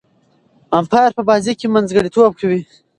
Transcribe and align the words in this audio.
امپایر 0.79 1.11
په 1.17 1.23
بازي 1.29 1.51
کښي 1.59 1.67
منځګړیتوب 1.75 2.31
کوي. 2.39 2.61